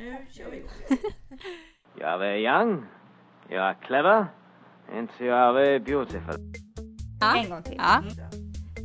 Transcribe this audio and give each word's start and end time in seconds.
Nu 0.00 0.16
kör 0.30 0.50
vi. 0.50 0.62
Jag 2.00 2.26
är 2.26 2.36
young, 2.36 2.84
jag 3.48 3.68
är 3.68 3.74
clever, 3.74 4.26
and 4.92 5.08
jag 5.18 5.66
är 5.66 5.78
beautiful. 5.78 6.52
Ja. 7.20 7.36
En 7.36 7.50
gång 7.50 7.62
till. 7.62 7.74
Ja. 7.78 8.02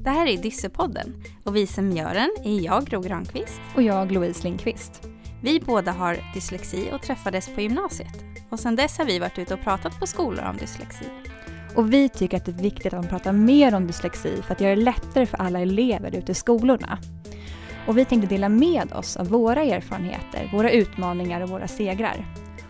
Det 0.04 0.10
här 0.10 0.28
är 0.28 0.38
Dyssepodden 0.38 1.24
och 1.46 1.56
vi 1.56 1.68
som 1.68 1.92
gör 1.92 2.14
den 2.14 2.30
är 2.44 2.66
jag, 2.66 2.86
Gro 2.86 3.02
Granqvist. 3.02 3.62
Och 3.76 3.82
jag, 3.82 4.12
Louise 4.12 4.44
Lindqvist. 4.44 5.08
Vi 5.44 5.60
båda 5.60 5.92
har 5.92 6.18
dyslexi 6.34 6.90
och 6.94 7.02
träffades 7.02 7.56
på 7.56 7.62
gymnasiet. 7.62 8.24
Och 8.50 8.60
sedan 8.60 8.76
dess 8.76 8.98
har 8.98 9.06
vi 9.06 9.20
varit 9.20 9.40
ute 9.40 9.54
och 9.54 9.62
pratat 9.62 10.00
på 10.00 10.08
skolor 10.08 10.46
om 10.46 10.58
dyslexi. 10.58 11.06
Och 11.76 11.94
vi 11.94 12.10
tycker 12.10 12.38
att 12.38 12.46
det 12.46 12.52
är 12.52 12.64
viktigt 12.64 12.94
att 12.94 13.00
man 13.00 13.10
pratar 13.10 13.32
mer 13.32 13.76
om 13.76 13.88
dyslexi 13.88 14.42
för 14.42 14.54
att 14.54 14.62
göra 14.62 14.76
det 14.76 14.82
lättare 14.82 15.26
för 15.26 15.38
alla 15.38 15.60
elever 15.60 16.16
ute 16.16 16.32
i 16.32 16.36
skolorna. 16.36 17.00
Och 17.88 17.98
vi 17.98 18.06
tänkte 18.06 18.28
dela 18.28 18.50
med 18.50 18.94
oss 18.94 19.18
av 19.18 19.28
våra 19.28 19.64
erfarenheter, 19.64 20.50
våra 20.54 20.72
utmaningar 20.72 21.42
och 21.42 21.50
våra 21.50 21.68
segrar. 21.68 22.26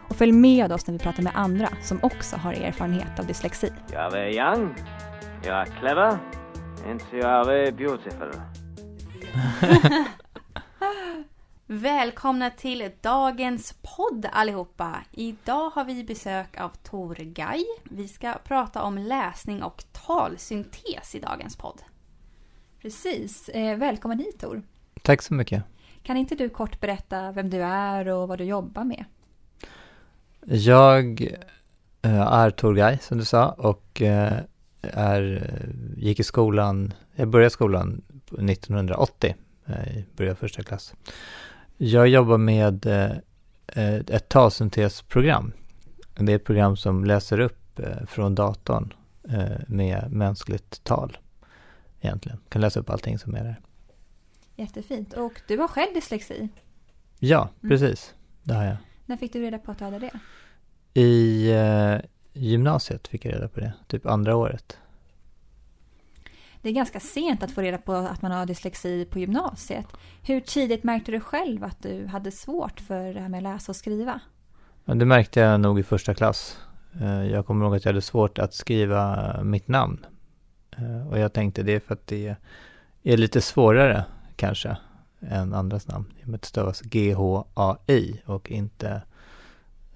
Och 0.10 0.16
följ 0.16 0.32
med 0.32 0.72
oss 0.72 0.88
när 0.88 0.94
vi 0.94 1.00
pratar 1.00 1.24
med 1.24 1.32
andra 1.36 1.70
som 1.82 2.00
också 2.04 2.36
har 2.36 2.54
erfarenhet 2.54 3.20
av 3.20 3.26
dyslexi. 3.26 3.72
Jag 3.92 4.14
är 4.14 4.28
young, 4.28 4.76
jag 5.46 5.62
är 5.62 5.66
clever, 5.66 6.18
and 6.88 7.02
jag 7.12 7.60
är 7.60 7.72
beautiful. 7.72 8.32
Välkomna 11.66 12.50
till 12.50 12.92
dagens 13.02 13.76
podd 13.98 14.28
allihopa! 14.32 14.96
Idag 15.12 15.70
har 15.70 15.86
vi 15.86 16.04
besök 16.04 16.62
av 16.62 16.70
Tor 16.70 17.16
Gaj. 17.16 17.66
Vi 17.84 18.08
ska 18.08 18.34
prata 18.44 18.82
om 18.82 18.98
läsning 18.98 19.64
och 19.64 19.84
talsyntes 19.92 21.16
i 21.16 21.20
dagens 21.20 21.58
podd. 21.58 21.82
Precis. 22.82 23.50
Eh, 23.50 23.78
välkommen 23.78 24.20
hit 24.20 24.40
Tor. 24.40 24.64
Tack 25.06 25.22
så 25.22 25.34
mycket. 25.34 25.64
Kan 26.04 26.18
inte 26.18 26.36
du 26.36 26.50
kort 26.50 26.80
berätta 26.80 27.32
vem 27.32 27.50
du 27.50 27.64
är 27.64 28.08
och 28.08 28.28
vad 28.28 28.38
du 28.38 28.44
jobbar 28.44 28.84
med? 28.84 29.06
Jag 30.46 31.22
eh, 32.02 32.22
är 32.22 32.50
Torgaj 32.50 33.00
som 33.02 33.18
du 33.18 33.26
sa 33.26 33.50
och 33.50 34.02
eh, 34.02 34.34
är, 34.82 35.52
gick 35.98 36.20
i 36.20 36.24
skolan, 36.24 36.94
jag 37.16 37.28
började 37.28 37.50
skolan 37.50 38.02
1980, 38.26 39.36
eh, 39.66 39.76
började 40.16 40.36
första 40.36 40.64
klass. 40.64 40.94
Jag 41.78 42.08
jobbar 42.08 42.38
med 42.38 42.86
ett 44.08 44.30
talsyntesprogram. 44.30 45.52
Det 46.18 46.32
är 46.32 46.36
ett 46.36 46.46
program 46.46 46.78
som 46.78 47.06
läser 47.06 47.40
upp 47.40 47.80
från 48.08 48.36
datorn 48.36 48.94
med 49.68 50.12
mänskligt 50.12 50.84
tal 50.84 51.18
egentligen. 52.02 52.38
Kan 52.50 52.62
läsa 52.62 52.80
upp 52.80 52.90
allting 52.90 53.20
som 53.20 53.36
är 53.36 53.44
där. 53.44 53.60
Jättefint. 54.56 55.14
Och 55.14 55.42
du 55.48 55.58
har 55.58 55.68
själv 55.68 55.94
dyslexi? 55.94 56.50
Ja, 57.20 57.50
Mm. 57.64 57.70
precis. 57.70 58.14
Det 58.44 58.54
har 58.54 58.64
jag. 58.64 58.78
När 59.06 59.18
fick 59.18 59.34
du 59.34 59.42
reda 59.42 59.58
på 59.60 59.72
att 59.72 59.78
du 59.80 59.86
hade 59.86 60.00
det? 60.00 60.12
I 61.02 61.52
eh, 61.52 61.98
gymnasiet 62.34 63.08
fick 63.08 63.26
jag 63.26 63.34
reda 63.34 63.48
på 63.48 63.60
det, 63.60 63.74
typ 63.88 64.06
andra 64.06 64.36
året. 64.36 64.78
Det 66.62 66.70
är 66.70 66.74
ganska 66.74 67.00
sent 67.00 67.44
att 67.44 67.52
få 67.52 67.62
reda 67.62 67.78
på 67.78 67.94
att 67.94 68.22
man 68.22 68.32
har 68.32 68.46
dyslexi 68.46 69.06
på 69.06 69.20
gymnasiet. 69.20 69.88
Hur 70.24 70.40
tidigt 70.40 70.84
märkte 70.84 71.12
du 71.12 71.20
själv 71.20 71.64
att 71.64 71.84
du 71.84 72.06
hade 72.08 72.32
svårt 72.32 72.80
för 72.80 73.14
det 73.14 73.20
här 73.20 73.30
med 73.30 73.38
att 73.38 73.44
läsa 73.44 73.72
och 73.72 73.76
skriva? 73.76 74.20
Det 74.86 75.06
märkte 75.06 75.40
jag 75.40 75.60
nog 75.62 75.80
i 75.80 75.84
första 75.84 76.14
klass. 76.14 76.58
Eh, 77.02 77.24
Jag 77.26 77.46
kommer 77.46 77.66
ihåg 77.66 77.76
att 77.76 77.86
jag 77.86 77.90
hade 77.90 78.02
svårt 78.02 78.40
att 78.40 78.54
skriva 78.54 79.34
mitt 79.44 79.68
namn. 79.68 80.06
Eh, 80.78 81.08
Och 81.08 81.20
jag 81.20 81.34
tänkte 81.34 81.64
det 81.64 81.80
för 81.80 81.94
att 81.94 82.08
det 82.08 82.36
är 83.04 83.18
lite 83.18 83.42
svårare 83.42 84.06
kanske 84.36 84.78
än 85.30 85.54
andras 85.54 85.88
namn. 85.88 86.06
I 86.20 86.24
och 86.24 86.28
med 86.28 86.36
att 86.36 86.42
det 86.42 86.48
stavas 86.48 86.82
G-H-A-I 86.82 88.22
och 88.26 88.52
inte 88.52 89.02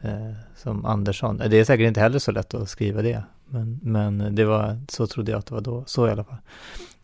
eh, 0.02 0.32
som 0.56 0.86
Andersson. 0.86 1.38
Det 1.38 1.58
är 1.58 1.66
säkert 1.66 1.88
inte 1.88 2.00
heller 2.00 2.20
så 2.20 2.32
lätt 2.32 2.54
att 2.54 2.70
skriva 2.70 3.02
det. 3.02 3.24
Men, 3.46 3.80
men 3.84 4.36
det 4.36 4.46
var, 4.46 4.80
så 4.90 5.08
trodde 5.08 5.32
jag 5.32 5.40
att 5.40 5.46
det 5.46 5.54
var 5.54 5.62
då, 5.62 5.84
så 5.88 6.08
i 6.08 6.12
alla 6.12 6.24
fall. 6.24 6.38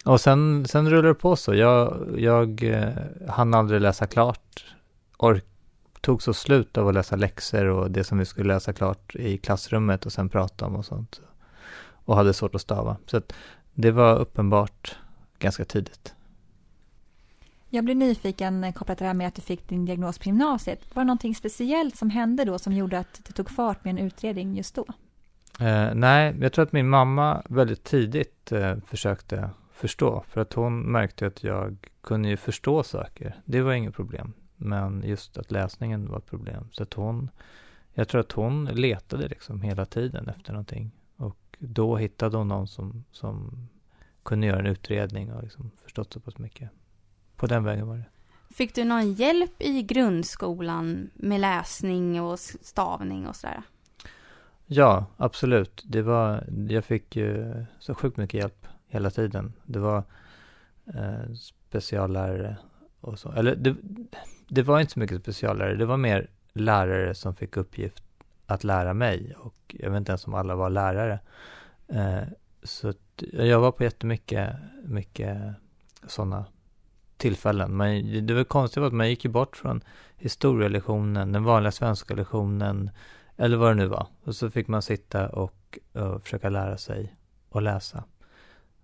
Och 0.05 0.21
sen, 0.21 0.65
sen 0.67 0.89
rullade 0.89 1.07
det 1.07 1.13
på 1.13 1.35
så. 1.35 1.55
Jag, 1.55 2.07
jag 2.17 2.63
eh, 2.63 2.89
hann 3.27 3.53
aldrig 3.53 3.81
läsa 3.81 4.07
klart. 4.07 4.65
Ork, 5.17 5.45
tog 6.01 6.23
så 6.23 6.33
slut 6.33 6.77
av 6.77 6.87
att 6.87 6.93
läsa 6.93 7.15
läxor 7.15 7.65
och 7.65 7.91
det 7.91 8.03
som 8.03 8.17
vi 8.17 8.25
skulle 8.25 8.53
läsa 8.53 8.73
klart 8.73 9.15
i 9.15 9.37
klassrummet 9.37 10.05
och 10.05 10.11
sen 10.11 10.29
prata 10.29 10.65
om 10.65 10.75
och 10.75 10.85
sånt. 10.85 11.21
Och 12.05 12.15
hade 12.15 12.33
svårt 12.33 12.55
att 12.55 12.61
stava. 12.61 12.97
Så 13.05 13.17
att 13.17 13.33
det 13.73 13.91
var 13.91 14.15
uppenbart 14.15 14.97
ganska 15.39 15.65
tidigt. 15.65 16.15
Jag 17.75 17.85
blir 17.85 17.95
nyfiken 17.95 18.63
eh, 18.63 18.73
kopplat 18.73 18.97
till 18.97 19.03
det 19.03 19.07
här 19.07 19.13
med 19.13 19.27
att 19.27 19.35
du 19.35 19.41
fick 19.41 19.69
din 19.69 19.85
diagnos 19.85 20.19
på 20.19 20.23
gymnasiet. 20.23 20.95
Var 20.95 21.03
det 21.03 21.07
någonting 21.07 21.35
speciellt 21.35 21.95
som 21.95 22.09
hände 22.09 22.45
då 22.45 22.59
som 22.59 22.73
gjorde 22.73 22.99
att 22.99 23.21
det 23.27 23.33
tog 23.33 23.49
fart 23.49 23.83
med 23.83 23.91
en 23.91 24.05
utredning 24.05 24.55
just 24.55 24.75
då? 24.75 24.85
Eh, 25.59 25.95
nej, 25.95 26.35
jag 26.41 26.53
tror 26.53 26.65
att 26.65 26.71
min 26.71 26.89
mamma 26.89 27.43
väldigt 27.49 27.83
tidigt 27.83 28.51
eh, 28.51 28.75
försökte 28.85 29.49
förstå. 29.71 30.23
För 30.27 30.41
att 30.41 30.53
hon 30.53 30.91
märkte 30.91 31.27
att 31.27 31.43
jag 31.43 31.89
kunde 32.01 32.29
ju 32.29 32.37
förstå 32.37 32.83
saker. 32.83 33.41
Det 33.45 33.61
var 33.61 33.73
inget 33.73 33.95
problem. 33.95 34.33
Men 34.55 35.03
just 35.05 35.37
att 35.37 35.51
läsningen 35.51 36.09
var 36.09 36.17
ett 36.17 36.25
problem. 36.25 36.67
Så 36.71 36.83
att 36.83 36.93
hon, 36.93 37.29
jag 37.93 38.07
tror 38.07 38.21
att 38.21 38.31
hon 38.31 38.65
letade 38.65 39.27
liksom 39.27 39.61
hela 39.61 39.85
tiden 39.85 40.29
efter 40.29 40.53
någonting. 40.53 40.91
Och 41.17 41.57
då 41.59 41.97
hittade 41.97 42.37
hon 42.37 42.47
någon 42.47 42.67
som, 42.67 43.03
som 43.11 43.67
kunde 44.23 44.47
göra 44.47 44.59
en 44.59 44.65
utredning 44.65 45.33
och 45.33 45.43
liksom 45.43 45.71
förstått 45.83 46.13
så 46.13 46.19
pass 46.19 46.37
mycket. 46.37 46.69
På 47.35 47.47
den 47.47 47.63
vägen 47.63 47.87
var 47.87 47.95
det. 47.95 48.05
Fick 48.55 48.75
du 48.75 48.83
någon 48.83 49.13
hjälp 49.13 49.61
i 49.61 49.83
grundskolan 49.83 51.09
med 51.13 51.41
läsning 51.41 52.21
och 52.21 52.39
stavning 52.39 53.27
och 53.27 53.35
sådär? 53.35 53.61
Ja, 54.65 55.05
absolut. 55.17 55.83
Det 55.85 56.01
var, 56.01 56.43
jag 56.69 56.85
fick 56.85 57.15
ju 57.15 57.53
så 57.79 57.95
sjukt 57.95 58.17
mycket 58.17 58.39
hjälp 58.39 58.67
hela 58.87 59.09
tiden. 59.09 59.53
Det 59.65 59.79
var 59.79 60.03
eh, 60.85 61.33
speciallärare 61.33 62.57
och 63.01 63.19
så. 63.19 63.31
Eller 63.31 63.55
det, 63.55 63.75
det 64.47 64.63
var 64.63 64.79
inte 64.79 64.93
så 64.93 64.99
mycket 64.99 65.21
speciallärare. 65.21 65.75
Det 65.75 65.85
var 65.85 65.97
mer 65.97 66.29
lärare 66.53 67.15
som 67.15 67.35
fick 67.35 67.57
uppgift 67.57 68.03
att 68.45 68.63
lära 68.63 68.93
mig. 68.93 69.35
Och 69.37 69.75
jag 69.79 69.89
vet 69.89 69.97
inte 69.97 70.11
ens 70.11 70.27
om 70.27 70.33
alla 70.33 70.55
var 70.55 70.69
lärare. 70.69 71.19
Eh, 71.87 72.23
så 72.63 72.93
jag 73.31 73.59
var 73.59 73.71
på 73.71 73.83
jättemycket 73.83 74.55
mycket 74.83 75.37
sådana 76.07 76.45
tillfällen. 77.17 77.77
Men 77.77 78.25
det 78.27 78.33
var 78.33 78.43
konstigt 78.43 78.83
att 78.83 78.93
man 78.93 79.09
gick 79.09 79.25
ju 79.25 79.31
bort 79.31 79.57
från 79.57 79.83
historielektionen, 80.17 81.31
den 81.31 81.43
vanliga 81.43 81.71
svenska 81.71 82.13
lektionen 82.13 82.89
eller 83.37 83.57
vad 83.57 83.71
det 83.71 83.75
nu 83.75 83.87
var. 83.87 84.07
Och 84.23 84.35
så 84.35 84.49
fick 84.49 84.67
man 84.67 84.81
sitta 84.81 85.29
och, 85.29 85.79
och 85.93 86.23
försöka 86.23 86.49
lära 86.49 86.77
sig 86.77 87.15
att 87.51 87.63
läsa. 87.63 88.03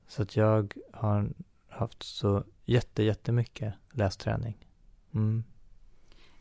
Så 0.07 0.21
att 0.21 0.35
jag 0.35 0.73
har 0.93 1.29
haft 1.69 2.03
så 2.03 2.43
jätte, 2.65 3.03
jättemycket 3.03 3.73
lästräning. 3.91 4.67
Mm. 5.13 5.43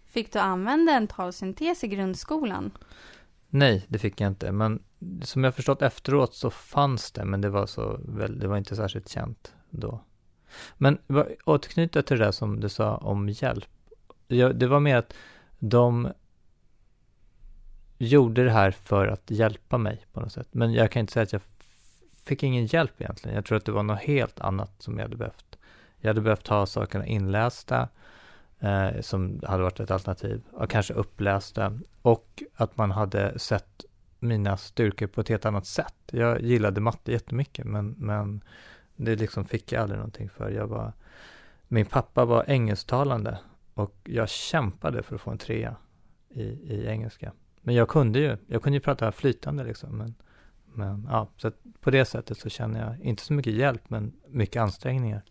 Fick 0.06 0.32
du 0.32 0.38
använda 0.38 0.92
en 0.92 1.06
talsyntes 1.06 1.84
i 1.84 1.88
grundskolan? 1.88 2.70
Nej, 3.48 3.86
det 3.88 3.98
fick 3.98 4.20
jag 4.20 4.28
inte. 4.28 4.52
Men 4.52 4.82
som 5.22 5.44
jag 5.44 5.54
förstått 5.54 5.82
efteråt 5.82 6.34
så 6.34 6.50
fanns 6.50 7.12
det, 7.12 7.24
men 7.24 7.40
det 7.40 7.48
var, 7.48 7.66
så, 7.66 8.00
väl, 8.04 8.38
det 8.38 8.48
var 8.48 8.56
inte 8.56 8.76
särskilt 8.76 9.08
känt 9.08 9.54
då. 9.70 10.04
Men 10.78 10.98
återknyta 11.44 12.02
till 12.02 12.18
det 12.18 12.24
där 12.24 12.32
som 12.32 12.60
du 12.60 12.68
sa 12.68 12.96
om 12.96 13.28
hjälp. 13.28 13.68
Det 14.28 14.66
var 14.66 14.80
mer 14.80 14.96
att 14.96 15.14
de 15.58 16.12
gjorde 17.98 18.44
det 18.44 18.50
här 18.50 18.70
för 18.70 19.06
att 19.06 19.30
hjälpa 19.30 19.78
mig 19.78 20.06
på 20.12 20.20
något 20.20 20.32
sätt. 20.32 20.48
Men 20.50 20.72
jag 20.72 20.90
kan 20.90 21.00
inte 21.00 21.12
säga 21.12 21.22
att 21.22 21.32
jag 21.32 21.42
fick 22.24 22.42
ingen 22.42 22.66
hjälp 22.66 23.00
egentligen. 23.00 23.34
Jag 23.34 23.44
tror 23.44 23.58
att 23.58 23.64
det 23.64 23.72
var 23.72 23.82
något 23.82 24.00
helt 24.00 24.40
annat 24.40 24.70
som 24.78 24.98
jag 24.98 25.04
hade 25.04 25.16
behövt. 25.16 25.58
Jag 25.98 26.10
hade 26.10 26.20
behövt 26.20 26.48
ha 26.48 26.66
sakerna 26.66 27.06
inlästa, 27.06 27.88
eh, 28.60 29.00
som 29.00 29.40
hade 29.46 29.62
varit 29.62 29.80
ett 29.80 29.90
alternativ, 29.90 30.42
och 30.52 30.70
kanske 30.70 30.94
upplästa, 30.94 31.78
och 32.02 32.42
att 32.54 32.76
man 32.76 32.90
hade 32.90 33.38
sett 33.38 33.84
mina 34.18 34.56
styrkor 34.56 35.06
på 35.06 35.20
ett 35.20 35.28
helt 35.28 35.44
annat 35.44 35.66
sätt. 35.66 35.94
Jag 36.12 36.40
gillade 36.40 36.80
matte 36.80 37.12
jättemycket, 37.12 37.64
men, 37.64 37.94
men 37.98 38.44
det 39.04 39.16
liksom 39.16 39.44
fick 39.44 39.72
jag 39.72 39.82
aldrig 39.82 39.98
någonting 39.98 40.28
för. 40.28 40.50
Jag 40.50 40.66
var, 40.66 40.92
min 41.68 41.86
pappa 41.86 42.24
var 42.24 42.44
engelsktalande 42.48 43.38
och 43.74 43.94
jag 44.04 44.28
kämpade 44.28 45.02
för 45.02 45.14
att 45.14 45.20
få 45.20 45.30
en 45.30 45.38
trea 45.38 45.76
i, 46.30 46.42
i 46.42 46.86
engelska. 46.86 47.32
Men 47.60 47.74
jag 47.74 47.88
kunde 47.88 48.18
ju, 48.18 48.36
jag 48.46 48.62
kunde 48.62 48.76
ju 48.76 48.80
prata 48.80 49.12
flytande 49.12 49.64
liksom. 49.64 49.98
Men, 49.98 50.14
men 50.74 51.08
ja, 51.10 51.28
så 51.36 51.52
på 51.80 51.90
det 51.90 52.04
sättet 52.04 52.38
så 52.38 52.48
känner 52.48 52.86
jag 52.86 53.00
inte 53.00 53.22
så 53.22 53.32
mycket 53.32 53.52
hjälp, 53.52 53.90
men 53.90 54.12
mycket 54.28 54.62
ansträngningar. 54.62 55.22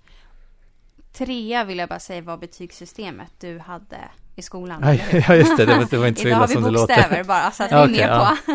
Trea 1.14 1.64
vill 1.64 1.78
jag 1.78 1.90
bara 1.90 2.00
säga 2.00 2.22
var 2.22 2.38
betygssystemet 2.38 3.32
du 3.40 3.60
hade 3.60 3.98
i 4.36 4.42
skolan. 4.42 4.84
Ja, 5.28 5.36
just 5.36 5.58
det, 5.58 5.66
det 5.66 5.78
var, 5.78 5.88
det 5.92 5.98
var 5.98 6.08
inte 6.08 6.22
så 6.22 6.28
Idag 6.28 6.38
illa 6.38 6.40
har 6.40 6.48
vi 6.48 6.54
som 6.54 6.64
det 6.64 6.72
bokstäver 6.72 7.10
låter. 7.10 7.24
bara 7.24 7.52
så 7.52 7.64
att 7.64 7.72
vi 7.72 7.76
är 7.76 7.88
med 8.08 8.10
ja. 8.10 8.38
på. 8.46 8.54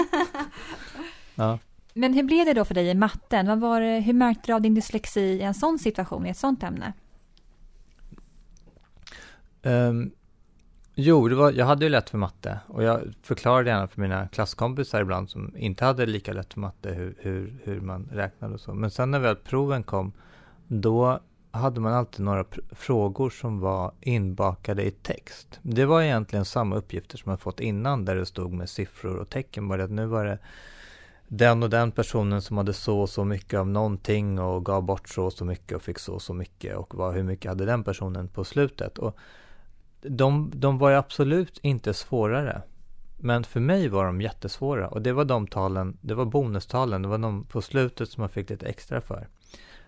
Ja. 1.34 1.58
Men 1.94 2.14
hur 2.14 2.23
blev 2.23 2.46
det 2.46 2.55
då 2.55 2.64
för 2.64 2.75
dig 2.75 2.88
i 2.88 2.94
matten? 2.94 3.46
Vad 3.46 3.61
var 3.61 3.81
det, 3.81 4.00
hur 4.00 4.12
märkte 4.12 4.43
du 4.46 4.52
av 4.52 4.61
din 4.61 4.75
dyslexi 4.75 5.20
i 5.20 5.43
en 5.43 5.55
sån 5.55 5.79
situation, 5.79 6.26
i 6.26 6.31
ett 6.31 6.37
sånt 6.37 6.62
ämne? 6.62 6.93
Um, 9.62 10.12
Jo, 10.96 11.29
det 11.29 11.35
var, 11.35 11.52
jag 11.52 11.67
hade 11.67 11.85
ju 11.85 11.88
lätt 11.88 12.11
för 12.11 12.19
matte 12.19 12.58
och 12.67 12.82
jag 12.82 13.00
förklarade 13.23 13.70
gärna 13.70 13.88
för 13.88 14.00
mina 14.00 14.29
klasskompisar 14.29 15.00
ibland 15.00 15.31
som 15.31 15.56
inte 15.56 15.85
hade 15.85 16.06
lika 16.06 16.32
lätt 16.32 16.52
för 16.52 16.61
matte 16.61 16.93
hur, 16.93 17.14
hur, 17.19 17.58
hur 17.64 17.81
man 17.81 18.08
räknade 18.12 18.55
och 18.55 18.61
så. 18.61 18.75
Men 18.75 18.91
sen 18.91 19.11
när 19.11 19.19
väl 19.19 19.37
proven 19.37 19.82
kom, 19.82 20.12
då 20.69 21.20
hade 21.50 21.81
man 21.81 21.93
alltid 21.93 22.25
några 22.25 22.44
frågor 22.70 23.31
som 23.31 23.61
var 23.61 23.93
inbakade 24.00 24.82
i 24.82 24.91
text. 24.91 25.61
Det 25.62 25.85
var 25.85 26.02
egentligen 26.02 26.44
samma 26.44 26.76
uppgifter 26.76 27.19
som 27.19 27.31
man 27.31 27.38
fått 27.38 27.61
innan 27.61 28.05
där 28.05 28.17
det 28.17 28.26
stod 28.26 28.52
med 28.52 28.69
siffror 28.69 29.17
och 29.17 29.29
tecken. 29.29 29.69
Bara 29.69 29.85
att 29.85 29.91
nu 29.91 30.06
var 30.06 30.25
det 30.25 30.38
den 31.28 31.62
och 31.62 31.70
den 31.70 31.92
personen 31.92 32.42
som 32.42 32.56
hade 32.56 32.72
så 32.72 33.00
och 33.00 33.10
så 33.10 33.24
mycket 33.24 33.60
av 33.60 33.68
någonting 33.68 34.38
och 34.38 34.64
gav 34.64 34.82
bort 34.82 35.08
så 35.08 35.24
och 35.24 35.32
så 35.32 35.44
mycket 35.44 35.76
och 35.76 35.82
fick 35.82 35.98
så 35.98 36.14
och 36.14 36.22
så 36.22 36.34
mycket 36.34 36.76
och 36.76 36.94
vad, 36.94 37.14
hur 37.14 37.22
mycket 37.22 37.48
hade 37.48 37.64
den 37.64 37.84
personen 37.84 38.28
på 38.28 38.44
slutet. 38.44 38.98
Och 38.98 39.16
de, 40.00 40.52
de 40.54 40.78
var 40.78 40.90
ju 40.90 40.96
absolut 40.96 41.58
inte 41.62 41.94
svårare. 41.94 42.62
Men 43.18 43.44
för 43.44 43.60
mig 43.60 43.88
var 43.88 44.04
de 44.04 44.20
jättesvåra 44.20 44.88
och 44.88 45.02
det 45.02 45.12
var 45.12 45.24
de 45.24 45.46
talen, 45.46 45.98
det 46.00 46.14
var 46.14 46.24
bonustalen, 46.24 47.02
det 47.02 47.08
var 47.08 47.18
de 47.18 47.44
på 47.44 47.62
slutet 47.62 48.08
som 48.08 48.20
man 48.20 48.28
fick 48.28 48.50
lite 48.50 48.66
extra 48.66 49.00
för. 49.00 49.28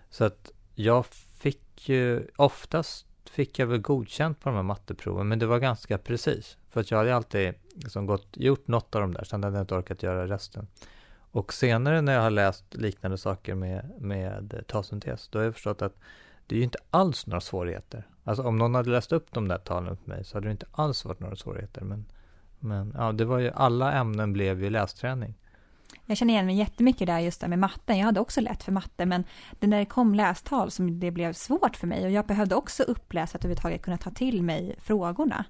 Så 0.09 0.23
att 0.23 0.51
jag 0.75 1.05
fick 1.37 1.89
ju, 1.89 2.27
oftast 2.35 3.07
fick 3.29 3.59
jag 3.59 3.67
väl 3.67 3.81
godkänt 3.81 4.39
på 4.39 4.49
de 4.49 4.55
här 4.55 4.63
matteproven, 4.63 5.27
men 5.27 5.39
det 5.39 5.45
var 5.45 5.59
ganska 5.59 5.97
precis. 5.97 6.57
För 6.69 6.81
att 6.81 6.91
jag 6.91 6.97
hade 6.97 7.15
alltid 7.15 7.53
liksom 7.75 8.05
gått, 8.05 8.27
gjort 8.31 8.67
något 8.67 8.95
av 8.95 9.01
de 9.01 9.13
där, 9.13 9.23
sen 9.23 9.43
hade 9.43 9.57
jag 9.57 9.63
inte 9.63 9.75
orkat 9.75 10.03
göra 10.03 10.27
resten. 10.27 10.67
Och 11.37 11.53
senare 11.53 12.01
när 12.01 12.13
jag 12.13 12.21
har 12.21 12.29
läst 12.29 12.73
liknande 12.73 13.17
saker 13.17 13.55
med, 13.55 13.91
med 13.99 14.63
talsyntes, 14.67 15.27
då 15.27 15.39
har 15.39 15.43
jag 15.43 15.53
förstått 15.53 15.81
att 15.81 15.95
det 16.47 16.55
är 16.55 16.57
ju 16.57 16.63
inte 16.63 16.77
alls 16.91 17.27
några 17.27 17.41
svårigheter. 17.41 18.07
Alltså 18.23 18.43
om 18.43 18.57
någon 18.57 18.75
hade 18.75 18.89
läst 18.89 19.11
upp 19.11 19.33
de 19.33 19.47
där 19.47 19.57
talen 19.57 19.97
för 19.97 20.09
mig 20.09 20.25
så 20.25 20.37
hade 20.37 20.47
det 20.47 20.51
inte 20.51 20.65
alls 20.71 21.05
varit 21.05 21.19
några 21.19 21.35
svårigheter. 21.35 21.81
Men, 21.81 22.05
men 22.59 22.93
ja, 22.97 23.11
det 23.11 23.25
var 23.25 23.39
ju, 23.39 23.51
alla 23.51 23.93
ämnen 23.93 24.33
blev 24.33 24.63
ju 24.63 24.69
lästräning. 24.69 25.33
Jag 26.05 26.17
känner 26.17 26.33
igen 26.33 26.45
mig 26.45 26.55
jättemycket 26.55 27.07
där 27.07 27.19
just 27.19 27.41
där 27.41 27.47
med 27.47 27.59
matten. 27.59 27.97
Jag 27.97 28.05
hade 28.05 28.19
också 28.19 28.41
lätt 28.41 28.63
för 28.63 28.71
matte 28.71 29.05
men 29.05 29.23
det 29.59 29.67
när 29.67 29.79
det 29.79 29.85
kom 29.85 30.15
lästal 30.15 30.71
som 30.71 30.99
det 30.99 31.11
blev 31.11 31.33
svårt 31.33 31.75
för 31.75 31.87
mig 31.87 32.05
och 32.05 32.11
jag 32.11 32.25
behövde 32.25 32.55
också 32.55 32.83
uppläsa 32.83 33.37
att 33.37 33.45
överhuvudtaget 33.45 33.81
kunna 33.81 33.97
ta 33.97 34.11
till 34.11 34.43
mig 34.43 34.75
frågorna. 34.79 35.45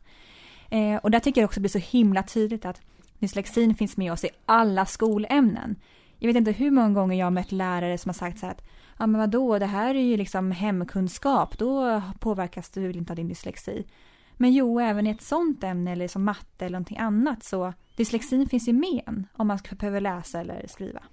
Eh, 0.69 0.95
och 0.95 1.11
där 1.11 1.19
tycker 1.19 1.41
jag 1.41 1.47
också 1.47 1.59
blir 1.59 1.69
så 1.69 1.79
himla 1.79 2.23
tydligt 2.23 2.65
att 2.65 2.81
dyslexin 3.19 3.75
finns 3.75 3.97
med 3.97 4.11
oss 4.11 4.23
i 4.23 4.29
alla 4.45 4.85
skolämnen. 4.85 5.75
Jag 6.19 6.27
vet 6.27 6.35
inte 6.35 6.51
hur 6.51 6.71
många 6.71 6.89
gånger 6.89 7.17
jag 7.17 7.25
har 7.25 7.31
mött 7.31 7.51
lärare 7.51 7.97
som 7.97 8.09
har 8.09 8.13
sagt 8.13 8.39
så 8.39 8.45
här 8.45 8.53
att 8.53 8.67
ja 8.99 9.07
men 9.07 9.21
vadå, 9.21 9.59
det 9.59 9.65
här 9.65 9.95
är 9.95 10.01
ju 10.01 10.17
liksom 10.17 10.51
hemkunskap, 10.51 11.57
då 11.57 12.01
påverkas 12.19 12.69
du 12.69 12.91
inte 12.91 13.13
av 13.13 13.17
din 13.17 13.27
dyslexi. 13.27 13.85
Men 14.33 14.53
jo, 14.53 14.79
även 14.79 15.07
i 15.07 15.09
ett 15.09 15.21
sånt 15.21 15.63
ämne 15.63 15.91
eller 15.91 16.07
som 16.07 16.23
matte 16.23 16.65
eller 16.65 16.77
någonting 16.77 16.97
annat 16.97 17.43
så 17.43 17.73
dyslexin 17.95 18.49
finns 18.49 18.67
ju 18.67 18.73
med 18.73 19.01
en 19.07 19.27
om 19.33 19.47
man 19.47 19.57
ska 19.57 19.75
behöva 19.75 19.99
läsa 19.99 20.39
eller 20.39 20.67
skriva. 20.67 21.03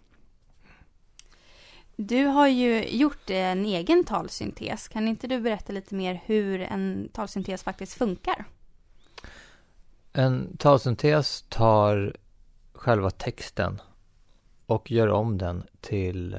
Du 1.96 2.24
har 2.24 2.48
ju 2.48 2.88
gjort 2.88 3.30
en 3.30 3.64
egen 3.64 4.04
talsyntes. 4.04 4.88
Kan 4.88 5.08
inte 5.08 5.26
du 5.26 5.40
berätta 5.40 5.72
lite 5.72 5.94
mer 5.94 6.20
hur 6.26 6.60
en 6.60 7.08
talsyntes 7.12 7.62
faktiskt 7.62 7.94
funkar? 7.94 8.44
En 10.16 10.56
talsyntes 10.56 11.44
tar 11.49 12.16
själva 12.72 13.11
texten 13.11 13.81
och 14.66 14.90
gör 14.90 15.08
om 15.08 15.38
den 15.38 15.66
till 15.81 16.37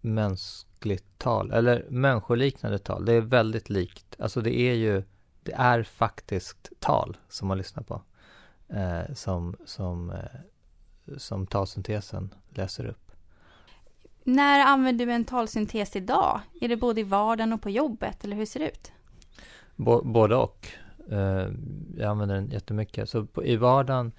mänskligt 0.00 1.18
tal, 1.18 1.52
eller 1.52 1.86
människoliknande 1.88 2.78
tal. 2.78 3.04
Det 3.04 3.12
är 3.12 3.20
väldigt 3.20 3.70
likt, 3.70 4.16
alltså 4.20 4.40
det 4.40 4.60
är 4.60 4.74
ju, 4.74 5.02
det 5.42 5.52
är 5.52 5.82
faktiskt 5.82 6.72
tal 6.80 7.16
som 7.28 7.48
man 7.48 7.58
lyssnar 7.58 7.82
på. 7.82 8.02
Eh, 8.68 9.14
som, 9.14 9.56
som, 9.64 10.10
eh, 10.10 11.16
som 11.18 11.46
talsyntesen 11.46 12.34
läser 12.50 12.86
upp. 12.86 13.12
När 14.24 14.66
använder 14.66 15.06
du 15.06 15.12
en 15.12 15.24
talsyntes 15.24 15.96
idag? 15.96 16.40
Är 16.60 16.68
det 16.68 16.76
både 16.76 17.00
i 17.00 17.04
vardagen 17.04 17.52
och 17.52 17.62
på 17.62 17.70
jobbet, 17.70 18.24
eller 18.24 18.36
hur 18.36 18.46
ser 18.46 18.60
det 18.60 18.70
ut? 18.70 18.92
B 19.76 19.92
både 20.04 20.36
och. 20.36 20.68
Eh, 21.10 21.48
jag 21.96 22.10
använder 22.10 22.34
den 22.34 22.50
jättemycket. 22.50 23.08
Så 23.08 23.26
på, 23.26 23.44
i 23.44 23.56
vardagen 23.56 24.12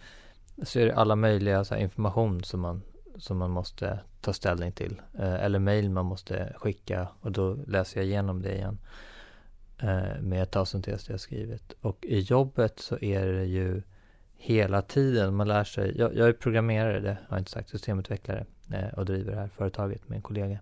så 0.64 0.80
är 0.80 0.86
det 0.86 0.96
alla 0.96 1.16
möjliga 1.16 1.64
så 1.64 1.76
här, 1.76 1.82
information 1.82 2.44
som 2.44 2.60
man 2.60 2.82
som 3.18 3.38
man 3.38 3.52
måste 3.52 4.00
ta 4.22 4.34
ställning 4.34 4.72
till. 4.72 5.02
Eh, 5.20 5.34
eller 5.34 5.60
mejl 5.60 5.90
man 5.90 6.06
måste 6.06 6.54
skicka 6.56 7.08
och 7.22 7.32
då 7.32 7.54
läser 7.68 8.00
jag 8.00 8.08
igenom 8.08 8.42
det 8.42 8.56
igen. 8.56 8.78
Eh, 9.80 9.88
med 9.88 10.24
med 10.24 10.52
talsyntes 10.52 11.10
jag 11.10 11.20
skrivit. 11.20 11.74
Och 11.82 12.06
i 12.06 12.20
jobbet 12.20 12.80
så 12.80 13.00
är 13.00 13.26
det 13.26 13.46
ju 13.46 13.82
hela 14.36 14.82
tiden 14.82 15.36
man 15.36 15.48
lär 15.48 15.64
sig. 15.64 15.98
Jag, 15.98 16.16
jag 16.16 16.28
är 16.28 16.34
programmerare, 16.34 17.00
det 17.00 17.10
har 17.10 17.38
jag 17.38 17.40
inte 17.40 17.52
sagt, 17.52 17.70
systemutvecklare 17.70 18.46
och 18.94 19.06
driver 19.06 19.32
det 19.32 19.40
här 19.40 19.48
företaget 19.48 20.10
med 20.10 20.16
en 20.16 20.22
kollega. 20.22 20.60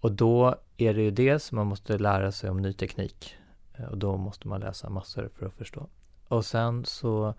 Och 0.00 0.12
då 0.12 0.56
är 0.76 0.94
det 0.94 1.02
ju 1.02 1.10
dels 1.10 1.52
man 1.52 1.66
måste 1.66 1.98
lära 1.98 2.32
sig 2.32 2.50
om 2.50 2.62
ny 2.62 2.72
teknik. 2.72 3.36
Eh, 3.78 3.84
och 3.84 3.98
då 3.98 4.16
måste 4.16 4.48
man 4.48 4.60
läsa 4.60 4.90
massor 4.90 5.30
för 5.34 5.46
att 5.46 5.54
förstå. 5.54 5.86
Och 6.28 6.44
sen 6.44 6.84
så, 6.84 7.34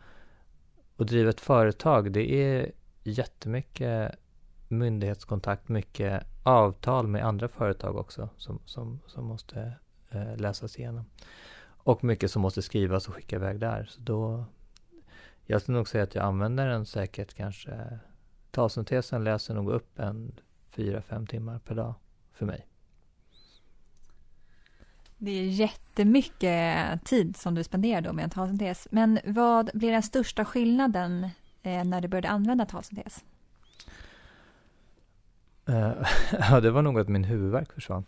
att 0.98 1.08
driva 1.08 1.30
ett 1.30 1.42
företag, 1.42 2.12
det 2.12 2.32
är 2.34 2.72
jättemycket 3.04 4.16
myndighetskontakt, 4.68 5.70
mycket 5.70 6.24
avtal 6.44 7.08
med 7.08 7.26
andra 7.26 7.48
företag 7.48 7.96
också 7.96 8.30
som, 8.38 8.60
som, 8.66 9.00
som 9.08 9.26
måste 9.26 9.74
eh, 10.12 10.38
läsas 10.38 10.80
igenom. 10.80 11.06
Och 11.64 12.04
mycket 12.04 12.32
som 12.32 12.42
måste 12.42 12.62
skrivas 12.62 13.08
och 13.08 13.14
skicka 13.14 13.36
iväg 13.36 13.60
där. 13.60 13.86
Så 13.90 14.02
då, 14.02 14.46
jag 15.46 15.62
skulle 15.62 15.78
nog 15.78 15.88
säga 15.88 16.04
att 16.04 16.16
jag 16.16 16.26
använder 16.26 16.68
den 16.68 16.86
säkert 16.86 17.34
kanske, 17.34 18.00
talsyntesen 18.52 19.24
läser 19.24 19.54
nog 19.54 19.70
upp 19.70 20.00
en 20.00 20.32
fyra, 20.70 21.02
fem 21.02 21.28
timmar 21.28 21.60
per 21.60 21.76
dag 21.76 21.94
för 22.32 22.46
mig. 22.46 22.68
Det 25.18 25.32
är 25.32 25.44
jättemycket 25.44 27.04
tid 27.06 27.38
som 27.38 27.56
du 27.56 27.64
spenderar 27.64 28.02
då 28.02 28.14
med 28.14 28.24
en 28.24 28.30
talsyntes. 28.30 28.88
Men 28.92 29.20
vad 29.26 29.70
blir 29.74 29.92
den 29.92 30.04
största 30.04 30.46
skillnaden 30.46 31.24
eh, 31.64 31.84
när 31.84 32.02
du 32.02 32.08
började 32.08 32.30
använda 32.30 32.66
talsyntes? 32.66 33.24
Uh, 35.70 35.92
ja, 36.50 36.60
det 36.62 36.72
var 36.72 36.82
nog 36.82 37.00
att 37.00 37.10
min 37.10 37.24
huvudvärk 37.24 37.74
försvann. 37.74 38.06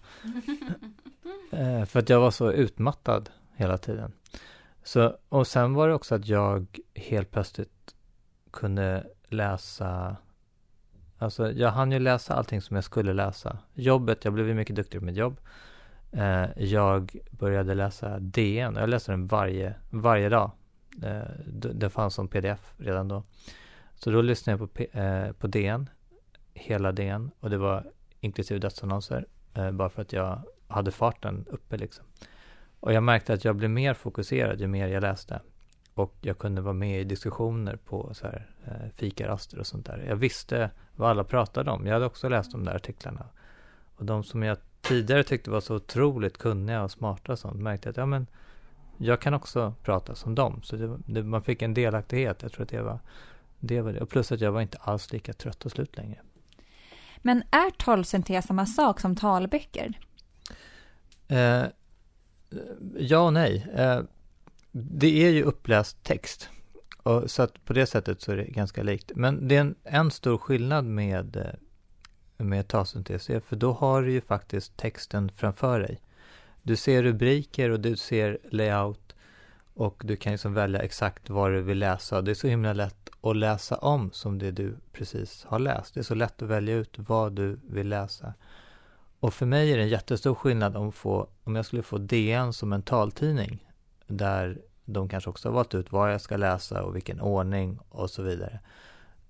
uh, 1.54 1.86
för 1.86 2.00
att 2.00 2.10
jag 2.10 2.20
var 2.20 2.32
så 2.32 2.52
utmattad 2.52 3.30
hela 3.56 3.78
tiden. 3.78 4.12
Så, 4.84 5.18
och 5.30 5.48
sen 5.48 5.74
var 5.74 5.88
det 5.88 5.94
också 5.94 6.16
att 6.16 6.28
jag 6.28 6.80
helt 6.96 7.32
plötsligt 7.32 7.96
kunde 8.52 9.08
läsa 9.28 10.18
Alltså 11.22 11.52
jag 11.52 11.72
hann 11.72 11.92
ju 11.92 12.00
läsa 12.00 12.34
allting 12.34 12.62
som 12.62 12.76
jag 12.76 12.84
skulle 12.84 13.14
läsa. 13.14 13.58
Jobbet, 13.74 14.26
jag 14.26 14.34
blev 14.34 14.48
ju 14.48 14.54
mycket 14.54 14.76
duktigare 14.76 15.06
med 15.06 15.18
jobb. 15.18 15.40
Eh, 16.12 16.46
jag 16.56 17.16
började 17.32 17.74
läsa 17.74 18.20
DN, 18.20 18.76
jag 18.76 18.90
läste 18.90 19.12
den 19.12 19.28
varje, 19.28 19.76
varje 19.90 20.30
dag. 20.30 20.52
Eh, 21.04 21.22
det 21.74 21.90
fanns 21.90 22.14
som 22.14 22.28
pdf 22.28 22.74
redan 22.78 23.08
då. 23.08 23.24
Så 23.96 24.12
då 24.12 24.22
lyssnade 24.22 24.60
jag 24.60 24.74
på, 24.74 25.00
eh, 25.00 25.32
på 25.32 25.48
DN, 25.48 25.90
hela 26.54 26.92
DN, 26.92 27.32
och 27.40 27.50
det 27.50 27.58
var 27.58 27.92
inklusive 28.20 28.60
dödsannonser, 28.60 29.26
eh, 29.54 29.72
bara 29.72 29.90
för 29.90 30.02
att 30.02 30.14
jag 30.14 30.42
hade 30.68 30.92
farten 30.92 31.46
uppe 31.50 31.78
liksom. 31.78 32.06
Och 32.80 32.94
jag 32.94 33.04
märkte 33.04 33.34
att 33.34 33.46
jag 33.46 33.56
blev 33.56 33.70
mer 33.70 33.94
fokuserad 33.94 34.62
ju 34.62 34.68
mer 34.68 34.88
jag 34.88 35.02
läste. 35.02 35.42
Och 35.94 36.16
jag 36.22 36.38
kunde 36.38 36.62
vara 36.62 36.74
med 36.74 37.02
i 37.02 37.04
diskussioner 37.04 37.76
på 37.76 38.14
så 38.14 38.28
här, 38.28 38.48
eh, 38.66 38.90
fikaraster 38.94 39.60
och 39.60 39.68
sånt 39.68 39.86
där. 39.86 40.06
Jag 40.08 40.16
visste 40.16 40.70
vad 40.96 41.10
alla 41.10 41.24
pratade 41.24 41.72
om. 41.72 41.86
Jag 41.86 41.94
hade 41.94 42.06
också 42.06 42.30
läst 42.30 42.52
de 42.52 42.64
där 42.64 42.76
artiklarna. 42.76 43.26
Och 43.96 44.06
de 44.06 44.24
som 44.24 44.44
jag 44.44 44.58
tidigare 44.90 45.24
tyckte 45.24 45.52
var 45.52 45.62
så 45.62 45.76
otroligt 45.76 46.38
kunniga 46.38 46.84
och 46.84 46.92
smarta 46.92 47.32
och 47.32 47.40
sånt 47.40 47.62
märkte 47.62 47.90
att 47.90 47.98
ja 47.98 48.06
men 48.06 48.28
jag 48.98 49.22
kan 49.22 49.34
också 49.34 49.74
prata 49.84 50.16
som 50.16 50.36
dem. 50.36 50.62
Så 50.64 50.76
det, 50.76 51.00
det, 51.06 51.24
man 51.24 51.42
fick 51.42 51.62
en 51.62 51.74
delaktighet. 51.74 52.42
Jag 52.42 52.52
tror 52.52 52.64
att 52.64 52.70
det 52.70 52.82
var, 52.82 53.00
det 53.60 53.82
var 53.82 53.94
det. 53.94 54.02
Och 54.02 54.10
plus 54.10 54.32
att 54.32 54.42
jag 54.42 54.52
var 54.52 54.62
inte 54.62 54.78
alls 54.78 55.12
lika 55.12 55.34
trött 55.34 55.66
och 55.66 55.72
slut 55.72 55.98
längre. 55.98 56.20
Men 57.18 57.44
är 57.52 57.72
talsyntes 57.72 58.46
samma 58.46 58.66
sak 58.66 59.00
som 59.00 59.16
talböcker? 59.16 60.00
Eh, 61.28 61.64
ja 62.98 63.20
och 63.20 63.34
nej. 63.34 63.68
Eh, 63.76 64.02
det 64.72 65.26
är 65.26 65.30
ju 65.30 65.44
uppläst 65.44 66.04
text. 66.04 66.50
Och 67.04 67.32
så 67.32 67.42
att 67.42 67.66
på 67.66 67.74
det 67.74 67.86
sättet 67.86 68.22
så 68.22 68.32
är 68.32 68.38
det 68.38 68.46
ganska 68.46 68.84
likt. 68.84 69.12
Men 69.16 69.48
det 69.48 69.56
är 69.56 69.62
en, 69.62 69.76
en 69.84 70.12
stor 70.12 70.38
skillnad 70.38 70.86
med, 70.86 71.58
med 72.40 72.68
talsyntes. 72.68 73.28
För 73.28 73.56
då 73.56 73.72
har 73.72 74.02
du 74.02 74.12
ju 74.12 74.22
faktiskt 74.22 74.78
texten 74.78 75.32
framför 75.36 75.80
dig. 75.80 76.02
Du 76.62 76.76
ser 76.76 77.04
rubriker 77.04 77.70
och 77.70 77.80
du 77.80 77.98
ser 77.98 78.38
layout 78.52 79.16
och 79.74 80.02
du 80.06 80.16
kan 80.16 80.32
liksom 80.32 80.54
välja 80.54 80.80
exakt 80.80 81.30
vad 81.30 81.52
du 81.52 81.62
vill 81.62 81.80
läsa. 81.80 82.22
Det 82.22 82.32
är 82.32 82.36
så 82.36 82.48
himla 82.48 82.74
lätt 82.74 83.10
att 83.22 83.36
läsa 83.36 83.76
om 83.78 84.12
som 84.12 84.40
det 84.40 84.52
du 84.52 84.76
precis 84.92 85.46
har 85.46 85.60
läst. 85.60 85.94
Det 85.94 86.00
är 86.00 86.04
så 86.04 86.16
lätt 86.16 86.42
att 86.42 86.48
välja 86.48 86.76
ut 86.76 86.96
vad 86.98 87.34
du 87.34 87.60
vill 87.70 87.90
läsa. 87.90 88.34
Och 89.20 89.34
för 89.34 89.46
mig 89.46 89.72
är 89.74 89.78
det 89.78 89.84
en 89.84 89.90
jättestor 89.90 90.36
skillnad 90.36 90.78
om, 90.78 90.92
få, 90.92 91.28
om 91.44 91.56
jag 91.56 91.66
skulle 91.66 91.84
få 91.84 91.98
DN 91.98 92.54
som 92.54 92.74
en 92.74 92.82
taltidning 92.82 93.68
där 94.08 94.62
de 94.86 95.10
kanske 95.10 95.30
också 95.30 95.50
har 95.50 95.54
valt 95.54 95.76
ut 95.76 95.92
vad 95.92 96.14
jag 96.14 96.22
ska 96.22 96.38
läsa 96.38 96.84
och 96.84 96.96
vilken 96.96 97.22
ordning 97.22 97.80
och 97.90 98.10
så 98.10 98.22
vidare. 98.22 98.60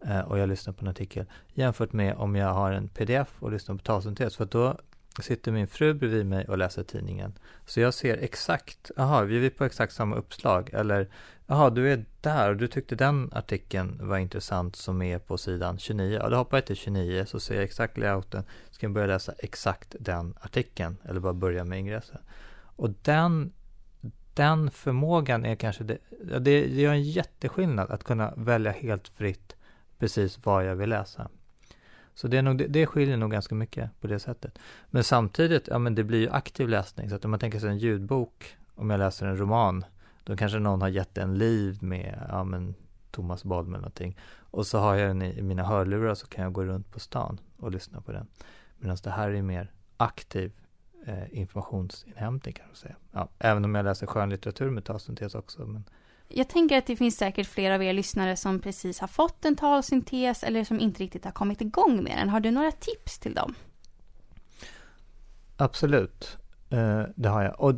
Eh, 0.06 0.20
och 0.20 0.40
jag 0.40 0.50
lyssnar 0.50 0.74
på 0.74 0.86
en 0.86 0.92
artikel. 0.92 1.26
Jämfört 1.54 1.94
med 1.94 2.16
om 2.16 2.36
jag 2.36 2.54
har 2.54 2.72
en 2.72 2.88
pdf 2.88 3.28
och 3.40 3.52
lyssnar 3.52 3.76
på 3.76 3.84
talsyntes. 3.84 4.36
För 4.36 4.46
då 4.46 4.78
sitter 5.22 5.52
min 5.52 5.68
fru 5.68 5.94
bredvid 5.94 6.26
mig 6.26 6.46
och 6.46 6.58
läser 6.58 6.84
tidningen. 6.84 7.34
Så 7.66 7.80
jag 7.80 7.94
ser 7.94 8.18
exakt, 8.18 8.92
jaha, 8.96 9.24
vi 9.24 9.46
är 9.46 9.50
på 9.50 9.66
exakt 9.66 9.94
samma 9.94 10.16
uppslag. 10.16 10.70
Eller, 10.74 11.08
jaha, 11.48 11.70
du 11.70 11.94
är 11.94 12.06
där 12.22 12.50
och 12.50 12.58
du 12.58 12.68
tyckte 12.68 12.96
den 12.96 13.30
artikeln 13.34 13.98
var 14.02 14.18
intressant 14.18 14.76
som 14.76 15.02
är 15.02 15.20
på 15.20 15.38
sidan 15.38 15.80
29. 15.80 16.20
Ja, 16.22 16.30
då 16.30 16.36
hoppar 16.36 16.58
jag 16.58 16.66
till 16.66 16.76
29 16.76 17.26
så 17.26 17.40
ser 17.40 17.56
jag 17.56 17.64
exakt 17.64 17.98
layouten. 17.98 18.44
Ska 18.72 18.86
jag 18.86 18.94
börja 18.94 19.08
läsa 19.08 19.34
exakt 19.38 19.96
den 20.00 20.34
artikeln 20.42 20.98
eller 21.04 21.20
bara 21.20 21.34
börja 21.34 21.64
med 21.64 21.80
ingressen. 21.80 22.22
Och 22.76 22.90
den, 22.90 23.52
den 24.34 24.72
förmågan 24.72 25.46
är 25.46 25.56
kanske, 25.56 25.84
det, 25.84 25.98
det 26.40 26.68
gör 26.68 26.92
en 26.92 27.04
jätteskillnad 27.04 27.92
att 27.92 28.04
kunna 28.04 28.34
välja 28.36 28.72
helt 28.72 29.08
fritt 29.08 29.56
precis 30.00 30.46
vad 30.46 30.66
jag 30.66 30.76
vill 30.76 30.90
läsa. 30.90 31.30
Så 32.14 32.28
det, 32.28 32.38
är 32.38 32.42
nog, 32.42 32.72
det 32.72 32.86
skiljer 32.86 33.18
nog 33.18 33.32
ganska 33.32 33.56
mycket 33.56 34.02
på 34.02 34.08
det 34.08 34.20
sättet. 34.20 34.60
Men 34.88 35.04
samtidigt, 35.04 35.68
ja 35.68 35.80
men 35.80 35.96
det 35.96 36.04
blir 36.04 36.20
ju 36.20 36.30
aktiv 36.30 36.70
läsning. 36.70 37.10
Så 37.10 37.16
att 37.16 37.26
om 37.26 37.32
man 37.32 37.40
tänker 37.40 37.60
sig 37.60 37.70
en 37.70 37.78
ljudbok, 37.78 38.58
om 38.76 38.90
jag 38.90 38.98
läser 38.98 39.28
en 39.28 39.38
roman, 39.38 39.86
då 40.24 40.38
kanske 40.38 40.60
någon 40.60 40.82
har 40.82 40.90
gett 40.90 41.18
en 41.18 41.38
liv 41.38 41.84
med, 41.84 42.26
ja 42.30 42.44
men 42.44 42.76
Thomas 43.12 43.44
Bolm 43.44 43.68
eller 43.68 43.82
någonting. 43.82 44.18
Och 44.38 44.68
så 44.68 44.80
har 44.80 44.96
jag 44.96 45.10
den 45.10 45.22
i, 45.22 45.42
mina 45.42 45.64
hörlurar 45.64 46.16
så 46.16 46.28
kan 46.28 46.44
jag 46.44 46.54
gå 46.54 46.64
runt 46.66 46.92
på 46.92 47.00
stan 47.00 47.40
och 47.58 47.72
lyssna 47.72 48.02
på 48.02 48.12
den. 48.12 48.28
Medan 48.78 48.98
det 49.04 49.10
här 49.10 49.30
är 49.30 49.42
mer 49.42 49.72
aktiv 49.98 50.52
eh, 51.06 51.40
informationsinhämtning 51.40 52.54
kan 52.54 52.68
man 52.68 52.76
säga. 52.76 52.96
Ja, 53.12 53.30
även 53.40 53.66
om 53.66 53.76
jag 53.76 53.84
läser 53.84 54.08
skönlitteratur 54.08 54.70
med 54.70 54.84
talsyntes 54.84 55.36
också. 55.36 55.66
Men 55.66 55.84
jag 56.30 56.50
tänker 56.50 56.78
att 56.78 56.86
det 56.86 56.96
finns 56.96 57.18
säkert 57.18 57.48
flera 57.48 57.76
av 57.76 57.84
er 57.84 57.94
lyssnare 57.94 58.36
som 58.36 58.60
precis 58.60 59.00
har 59.00 59.08
fått 59.08 59.46
en 59.46 59.56
talsyntes 59.56 60.44
eller 60.44 60.64
som 60.64 60.80
inte 60.80 61.04
riktigt 61.04 61.26
har 61.26 61.32
kommit 61.32 61.62
igång 61.62 62.04
med 62.04 62.18
den. 62.18 62.30
Har 62.30 62.40
du 62.40 62.52
några 62.52 62.72
tips 62.72 63.20
till 63.20 63.34
dem? 63.34 63.56
Absolut, 65.58 66.38
eh, 66.70 67.04
det 67.16 67.30
har 67.30 67.44
jag. 67.44 67.60
Och 67.60 67.76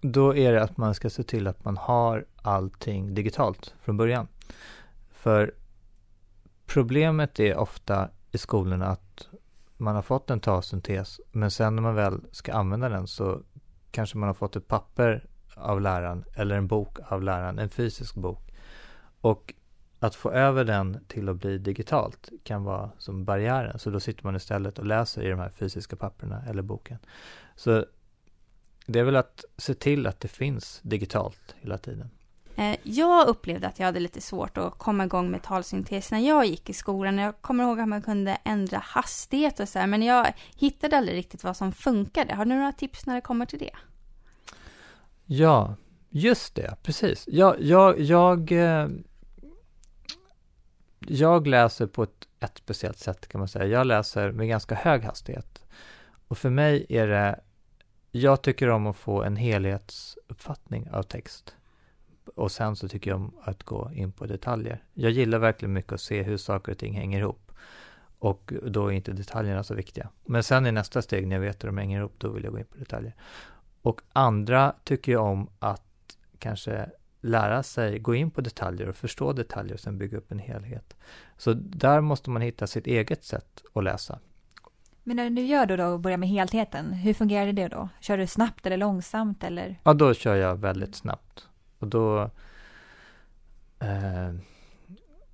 då 0.00 0.36
är 0.36 0.52
det 0.52 0.62
att 0.62 0.76
man 0.76 0.94
ska 0.94 1.10
se 1.10 1.22
till 1.22 1.46
att 1.46 1.64
man 1.64 1.76
har 1.76 2.26
allting 2.42 3.14
digitalt 3.14 3.74
från 3.80 3.96
början. 3.96 4.28
För 5.10 5.54
problemet 6.66 7.40
är 7.40 7.56
ofta 7.56 8.10
i 8.32 8.38
skolorna 8.38 8.86
att 8.86 9.28
man 9.76 9.94
har 9.94 10.02
fått 10.02 10.30
en 10.30 10.40
talsyntes 10.40 11.20
men 11.32 11.50
sen 11.50 11.74
när 11.74 11.82
man 11.82 11.94
väl 11.94 12.20
ska 12.32 12.52
använda 12.52 12.88
den 12.88 13.06
så 13.06 13.42
kanske 13.90 14.18
man 14.18 14.26
har 14.26 14.34
fått 14.34 14.56
ett 14.56 14.68
papper 14.68 15.26
av 15.60 15.80
läraren 15.80 16.24
eller 16.34 16.56
en 16.56 16.66
bok 16.66 16.98
av 17.08 17.22
läraren, 17.22 17.58
en 17.58 17.68
fysisk 17.68 18.14
bok. 18.14 18.52
Och 19.20 19.54
att 20.00 20.14
få 20.14 20.30
över 20.30 20.64
den 20.64 21.04
till 21.08 21.28
att 21.28 21.36
bli 21.36 21.58
digitalt 21.58 22.30
kan 22.44 22.64
vara 22.64 22.90
som 22.98 23.24
barriären. 23.24 23.78
Så 23.78 23.90
då 23.90 24.00
sitter 24.00 24.24
man 24.24 24.36
istället 24.36 24.78
och 24.78 24.86
läser 24.86 25.22
i 25.22 25.28
de 25.28 25.38
här 25.38 25.50
fysiska 25.50 25.96
papperna 25.96 26.42
eller 26.48 26.62
boken. 26.62 26.98
Så 27.56 27.84
det 28.86 28.98
är 28.98 29.04
väl 29.04 29.16
att 29.16 29.44
se 29.56 29.74
till 29.74 30.06
att 30.06 30.20
det 30.20 30.28
finns 30.28 30.80
digitalt 30.82 31.54
hela 31.60 31.78
tiden. 31.78 32.10
Eh, 32.56 32.76
jag 32.82 33.28
upplevde 33.28 33.66
att 33.66 33.78
jag 33.78 33.86
hade 33.86 34.00
lite 34.00 34.20
svårt 34.20 34.58
att 34.58 34.78
komma 34.78 35.04
igång 35.04 35.30
med 35.30 35.42
talsyntes 35.42 36.10
när 36.10 36.18
jag 36.18 36.46
gick 36.46 36.70
i 36.70 36.72
skolan. 36.72 37.18
Jag 37.18 37.40
kommer 37.40 37.64
ihåg 37.64 37.80
att 37.80 37.88
man 37.88 38.02
kunde 38.02 38.38
ändra 38.44 38.78
hastighet 38.78 39.60
och 39.60 39.68
så 39.68 39.78
här, 39.78 39.86
men 39.86 40.02
jag 40.02 40.32
hittade 40.56 40.98
aldrig 40.98 41.16
riktigt 41.16 41.44
vad 41.44 41.56
som 41.56 41.72
funkade. 41.72 42.34
Har 42.34 42.44
du 42.44 42.54
några 42.54 42.72
tips 42.72 43.06
när 43.06 43.14
det 43.14 43.20
kommer 43.20 43.46
till 43.46 43.58
det? 43.58 43.70
Ja, 45.30 45.76
just 46.10 46.54
det, 46.54 46.76
precis. 46.82 47.24
Jag, 47.28 47.60
jag, 47.60 48.00
jag, 48.00 48.52
jag 50.98 51.46
läser 51.46 51.86
på 51.86 52.02
ett, 52.02 52.28
ett 52.40 52.58
speciellt 52.58 52.98
sätt 52.98 53.28
kan 53.28 53.38
man 53.38 53.48
säga. 53.48 53.66
Jag 53.66 53.86
läser 53.86 54.32
med 54.32 54.48
ganska 54.48 54.74
hög 54.74 55.02
hastighet. 55.02 55.66
Och 56.28 56.38
för 56.38 56.50
mig 56.50 56.86
är 56.88 57.06
det, 57.06 57.40
jag 58.10 58.42
tycker 58.42 58.68
om 58.68 58.86
att 58.86 58.96
få 58.96 59.22
en 59.22 59.36
helhetsuppfattning 59.36 60.90
av 60.90 61.02
text. 61.02 61.54
Och 62.34 62.52
sen 62.52 62.76
så 62.76 62.88
tycker 62.88 63.10
jag 63.10 63.20
om 63.20 63.32
att 63.42 63.62
gå 63.62 63.90
in 63.94 64.12
på 64.12 64.26
detaljer. 64.26 64.84
Jag 64.94 65.10
gillar 65.10 65.38
verkligen 65.38 65.72
mycket 65.72 65.92
att 65.92 66.00
se 66.00 66.22
hur 66.22 66.36
saker 66.36 66.72
och 66.72 66.78
ting 66.78 66.94
hänger 66.94 67.20
ihop. 67.20 67.52
Och 68.18 68.52
då 68.62 68.86
är 68.86 68.92
inte 68.92 69.12
detaljerna 69.12 69.64
så 69.64 69.74
viktiga. 69.74 70.08
Men 70.24 70.42
sen 70.42 70.66
i 70.66 70.72
nästa 70.72 71.02
steg, 71.02 71.26
när 71.26 71.36
jag 71.36 71.40
vet 71.40 71.64
hur 71.64 71.68
de 71.68 71.78
hänger 71.78 71.98
ihop, 71.98 72.14
då 72.18 72.28
vill 72.30 72.44
jag 72.44 72.52
gå 72.52 72.58
in 72.58 72.64
på 72.64 72.78
detaljer. 72.78 73.14
Och 73.82 74.00
andra 74.12 74.74
tycker 74.84 75.12
ju 75.12 75.18
om 75.18 75.50
att 75.58 76.16
kanske 76.38 76.90
lära 77.20 77.62
sig 77.62 77.98
gå 77.98 78.14
in 78.14 78.30
på 78.30 78.40
detaljer 78.40 78.88
och 78.88 78.96
förstå 78.96 79.32
detaljer 79.32 79.74
och 79.74 79.80
sen 79.80 79.98
bygga 79.98 80.18
upp 80.18 80.32
en 80.32 80.38
helhet. 80.38 80.96
Så 81.36 81.52
där 81.52 82.00
måste 82.00 82.30
man 82.30 82.42
hitta 82.42 82.66
sitt 82.66 82.86
eget 82.86 83.24
sätt 83.24 83.62
att 83.74 83.84
läsa. 83.84 84.18
Men 85.02 85.16
när 85.16 85.30
du 85.30 85.42
gör 85.42 85.66
då, 85.66 85.76
då 85.76 85.84
och 85.84 86.00
börjar 86.00 86.18
med 86.18 86.28
helheten, 86.28 86.92
hur 86.92 87.14
fungerar 87.14 87.52
det 87.52 87.68
då? 87.68 87.88
Kör 88.00 88.18
du 88.18 88.26
snabbt 88.26 88.66
eller 88.66 88.76
långsamt 88.76 89.44
eller? 89.44 89.80
Ja, 89.82 89.94
då 89.94 90.14
kör 90.14 90.34
jag 90.34 90.56
väldigt 90.56 90.94
snabbt. 90.94 91.48
Och 91.78 91.88
då... 91.88 92.30
Eh, 93.80 94.34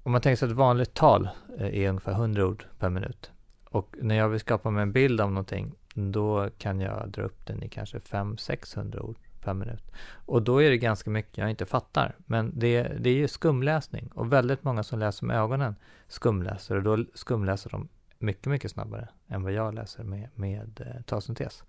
om 0.03 0.13
man 0.13 0.21
tänker 0.21 0.37
sig 0.37 0.49
ett 0.49 0.57
vanligt 0.57 0.95
tal 0.95 1.29
eh, 1.59 1.67
är 1.67 1.89
ungefär 1.89 2.13
100 2.13 2.47
ord 2.47 2.65
per 2.79 2.91
minut. 2.91 3.31
Och 3.65 3.97
när 4.01 4.15
jag 4.15 4.29
vill 4.29 4.41
skapa 4.41 4.71
mig 4.71 4.83
en 4.83 4.93
bild 4.93 5.21
av 5.21 5.31
någonting 5.31 5.75
då 5.95 6.51
kan 6.59 6.81
jag 6.81 7.09
dra 7.09 7.23
upp 7.23 7.47
den 7.47 7.63
i 7.63 7.69
kanske 7.69 7.99
500-600 7.99 9.01
ord 9.01 9.17
per 9.41 9.55
minut. 9.55 9.91
Och 10.27 10.43
då 10.43 10.63
är 10.63 10.71
det 10.71 10.79
ganska 10.79 11.11
mycket 11.11 11.39
jag 11.39 11.51
inte 11.51 11.67
fattar. 11.67 12.17
Men 12.27 12.59
det, 12.59 12.83
det 12.83 13.11
är 13.11 13.15
ju 13.15 13.29
skumläsning 13.29 14.09
och 14.15 14.33
väldigt 14.33 14.65
många 14.65 14.83
som 14.83 14.99
läser 14.99 15.27
med 15.27 15.37
ögonen 15.37 15.75
skumläser 16.09 16.77
och 16.77 16.83
då 16.83 17.05
skumläser 17.15 17.71
de 17.71 17.89
mycket, 18.19 18.47
mycket 18.47 18.71
snabbare 18.71 19.09
än 19.29 19.43
vad 19.43 19.53
jag 19.53 19.75
läser 19.75 20.05
med, 20.05 20.29
med 20.35 20.81
eh, 20.81 21.03
talsyntes. 21.03 21.65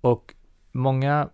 Och 0.00 0.34
många, 0.72 1.30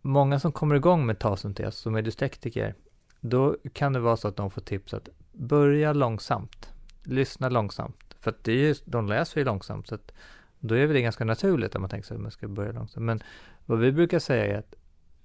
många 0.00 0.40
som 0.40 0.52
kommer 0.52 0.74
igång 0.74 1.06
med 1.06 1.18
talsyntes, 1.18 1.76
som 1.76 1.94
är 1.94 2.02
dyslektiker, 2.02 2.74
då 3.20 3.56
kan 3.72 3.92
det 3.92 4.00
vara 4.00 4.16
så 4.16 4.28
att 4.28 4.36
de 4.36 4.50
får 4.50 4.60
tips 4.60 4.94
att 4.94 5.08
börja 5.32 5.92
långsamt, 5.92 6.72
lyssna 7.02 7.48
långsamt 7.48 8.11
för 8.22 8.30
att 8.30 8.44
det 8.44 8.52
är 8.52 8.56
ju, 8.56 8.74
de 8.84 9.06
läser 9.06 9.40
ju 9.40 9.44
långsamt, 9.44 9.86
så 9.86 9.94
att 9.94 10.12
då 10.60 10.74
är 10.74 10.88
det 10.88 11.00
ganska 11.00 11.24
naturligt 11.24 11.74
om 11.74 11.82
man 11.82 11.90
tänker 11.90 12.06
sig 12.06 12.14
att 12.14 12.20
man 12.20 12.30
ska 12.30 12.48
börja 12.48 12.72
långsamt. 12.72 13.06
Men 13.06 13.22
vad 13.66 13.78
vi 13.78 13.92
brukar 13.92 14.18
säga 14.18 14.46
är 14.46 14.58
att 14.58 14.74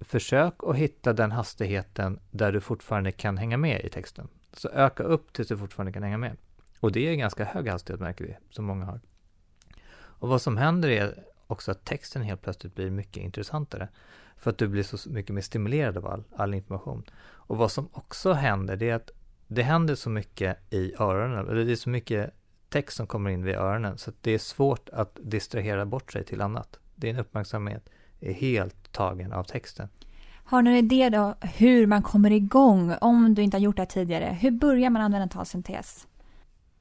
försök 0.00 0.54
att 0.62 0.76
hitta 0.76 1.12
den 1.12 1.32
hastigheten 1.32 2.20
där 2.30 2.52
du 2.52 2.60
fortfarande 2.60 3.12
kan 3.12 3.38
hänga 3.38 3.56
med 3.56 3.84
i 3.84 3.88
texten. 3.88 4.28
Så 4.52 4.68
öka 4.68 5.02
upp 5.02 5.32
tills 5.32 5.48
du 5.48 5.56
fortfarande 5.56 5.92
kan 5.92 6.02
hänga 6.02 6.18
med. 6.18 6.36
Och 6.80 6.92
det 6.92 7.08
är 7.08 7.14
ganska 7.14 7.44
hög 7.44 7.68
hastighet 7.68 8.00
märker 8.00 8.24
vi, 8.24 8.36
som 8.50 8.64
många 8.64 8.84
har. 8.84 9.00
Och 9.90 10.28
vad 10.28 10.42
som 10.42 10.56
händer 10.56 10.88
är 10.88 11.24
också 11.46 11.70
att 11.70 11.84
texten 11.84 12.22
helt 12.22 12.42
plötsligt 12.42 12.74
blir 12.74 12.90
mycket 12.90 13.22
intressantare. 13.22 13.88
För 14.36 14.50
att 14.50 14.58
du 14.58 14.68
blir 14.68 14.82
så 14.82 15.10
mycket 15.10 15.34
mer 15.34 15.42
stimulerad 15.42 15.96
av 15.96 16.06
all, 16.06 16.24
all 16.36 16.54
information. 16.54 17.02
Och 17.20 17.56
vad 17.56 17.72
som 17.72 17.88
också 17.92 18.32
händer, 18.32 18.76
det 18.76 18.90
är 18.90 18.94
att 18.94 19.10
det 19.46 19.62
händer 19.62 19.94
så 19.94 20.10
mycket 20.10 20.72
i 20.72 20.94
öronen, 20.98 21.48
eller 21.48 21.64
det 21.64 21.72
är 21.72 21.76
så 21.76 21.90
mycket 21.90 22.34
text 22.68 22.96
som 22.96 23.06
kommer 23.06 23.30
in 23.30 23.44
vid 23.44 23.54
öronen. 23.54 23.98
Så 23.98 24.12
det 24.20 24.30
är 24.30 24.38
svårt 24.38 24.88
att 24.88 25.18
distrahera 25.22 25.86
bort 25.86 26.12
sig 26.12 26.24
till 26.24 26.40
annat. 26.40 26.78
Din 26.94 27.16
uppmärksamhet 27.16 27.88
är 28.20 28.32
helt 28.32 28.92
tagen 28.92 29.32
av 29.32 29.44
texten. 29.44 29.88
Har 30.44 30.62
du 30.62 30.70
en 30.70 30.76
idé 30.76 31.08
då 31.08 31.34
hur 31.40 31.86
man 31.86 32.02
kommer 32.02 32.30
igång 32.30 32.94
om 33.00 33.34
du 33.34 33.42
inte 33.42 33.56
har 33.56 33.62
gjort 33.62 33.76
det 33.76 33.86
tidigare? 33.86 34.36
Hur 34.40 34.50
börjar 34.50 34.90
man 34.90 35.02
använda 35.02 35.28
talsyntes? 35.28 36.06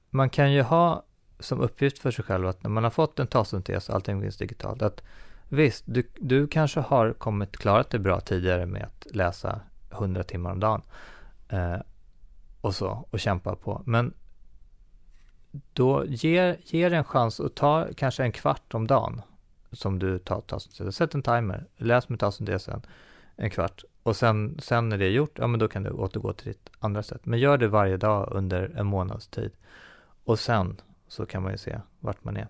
Man 0.09 0.29
kan 0.29 0.53
ju 0.53 0.61
ha 0.61 1.03
som 1.39 1.59
uppgift 1.59 1.99
för 1.99 2.11
sig 2.11 2.25
själv 2.25 2.47
att 2.47 2.63
när 2.63 2.69
man 2.69 2.83
har 2.83 2.91
fått 2.91 3.19
en 3.19 3.27
talsyntes 3.27 3.89
och 3.89 3.95
allting 3.95 4.21
finns 4.21 4.37
digitalt, 4.37 4.81
att 4.81 5.01
visst, 5.49 5.83
du, 5.87 6.09
du 6.19 6.47
kanske 6.47 6.79
har 6.79 7.13
kommit 7.13 7.57
klarat 7.57 7.89
det 7.89 7.99
bra 7.99 8.19
tidigare 8.19 8.65
med 8.65 8.83
att 8.83 9.15
läsa 9.15 9.59
100 9.91 10.23
timmar 10.23 10.51
om 10.51 10.59
dagen 10.59 10.81
eh, 11.49 11.77
och 12.61 12.75
så 12.75 13.05
och 13.09 13.19
kämpa 13.19 13.55
på. 13.55 13.81
Men 13.85 14.13
då 15.73 16.05
ger, 16.05 16.57
ger 16.63 16.93
en 16.93 17.03
chans 17.03 17.39
att 17.39 17.55
ta 17.55 17.87
kanske 17.95 18.23
en 18.23 18.31
kvart 18.31 18.73
om 18.73 18.87
dagen 18.87 19.21
som 19.71 19.99
du 19.99 20.19
tar, 20.19 20.41
tassen. 20.41 20.91
Sätt 20.91 21.15
en 21.15 21.21
timer, 21.21 21.65
läs 21.77 22.09
med 22.09 22.33
sen 22.59 22.81
en 23.35 23.49
kvart 23.49 23.83
och 24.03 24.15
sen, 24.15 24.57
sen 24.59 24.89
när 24.89 24.97
det 24.97 25.05
är 25.05 25.09
gjort, 25.09 25.39
ja 25.39 25.47
men 25.47 25.59
då 25.59 25.67
kan 25.67 25.83
du 25.83 25.89
återgå 25.89 26.33
till 26.33 26.47
ditt 26.47 26.69
andra 26.79 27.03
sätt. 27.03 27.25
Men 27.25 27.39
gör 27.39 27.57
det 27.57 27.67
varje 27.67 27.97
dag 27.97 28.29
under 28.31 28.71
en 28.75 28.85
månads 28.85 29.27
tid. 29.27 29.51
Och 30.23 30.39
sen 30.39 30.81
så 31.07 31.25
kan 31.25 31.43
man 31.43 31.51
ju 31.51 31.57
se 31.57 31.79
vart 31.99 32.23
man 32.23 32.37
är. 32.37 32.47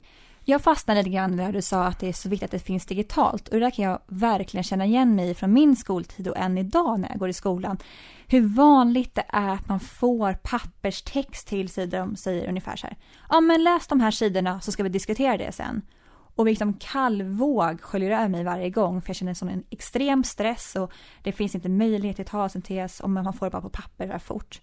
Jag 0.50 0.62
fastnade 0.62 1.00
lite 1.00 1.10
grann 1.10 1.36
när 1.36 1.52
du 1.52 1.62
sa 1.62 1.86
att 1.86 2.00
det 2.00 2.08
är 2.08 2.14
så 2.14 2.30
viktigt 2.30 2.46
att 2.46 2.52
det 2.52 2.60
finns 2.60 2.86
digitalt 2.86 3.48
och 3.48 3.54
det 3.54 3.60
där 3.60 3.72
kan 3.72 3.86
jag 3.86 4.00
verkligen 4.08 4.64
känna 4.64 4.86
igen 4.86 5.16
mig 5.16 5.34
från 5.34 5.54
min 5.54 5.76
skoltid 5.76 6.28
och 6.28 6.38
än 6.38 6.58
idag 6.58 7.00
när 7.00 7.10
jag 7.10 7.20
går 7.20 7.30
i 7.30 7.34
skolan. 7.34 7.78
Hur 8.28 8.56
vanligt 8.56 9.16
det 9.16 9.26
är 9.28 9.50
att 9.50 9.68
man 9.68 9.80
får 9.80 10.34
papperstext 10.34 11.48
till 11.48 11.70
sig 11.70 11.88
där 11.88 12.00
de 12.00 12.16
säger 12.16 12.50
ungefär 12.50 12.76
så 12.76 12.88
här. 12.88 12.98
Ja 13.30 13.42
men 13.42 13.64
läs 13.64 13.88
de 13.88 14.00
här 14.00 14.12
sidorna 14.12 14.62
så 14.62 14.72
ska 14.72 14.84
vi 14.84 14.90
diskutera 14.90 15.38
det 15.38 15.52
sen. 15.52 15.82
Och 16.36 16.46
liksom 16.46 16.74
kall 16.74 17.24
våg 17.24 17.82
sköljer 17.82 18.12
över 18.12 18.30
mig 18.30 18.44
varje 18.44 18.70
gång 18.70 19.02
för 19.02 19.10
jag 19.10 19.16
känner 19.16 19.34
sån 19.34 19.50
en 19.50 19.64
extrem 19.70 20.24
stress 20.24 20.76
och 20.76 20.92
det 21.24 21.32
finns 21.32 21.56
inte 21.56 21.70
möjlighet 21.70 22.16
till 22.16 22.26
talsyntes 22.26 23.02
om 23.02 23.14
man 23.14 23.34
får 23.34 23.46
det 23.46 23.52
bara 23.52 23.62
på 23.62 23.70
papper 23.70 24.08
där 24.08 24.20
fort. 24.20 24.62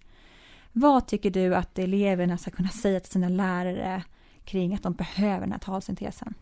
Vad 0.73 1.07
tycker 1.07 1.31
du 1.31 1.55
att 1.55 1.79
eleverna 1.79 2.39
ska 2.39 2.51
kunna 2.51 2.69
säga 2.69 3.01
till 3.01 3.13
sina 3.13 3.29
lärare 3.29 4.03
kring 4.45 4.75
att 4.75 4.83
de 4.83 4.93
behöver 4.93 5.41
den 5.41 5.53
här 5.53 5.59
talsyntesen? 5.59 6.35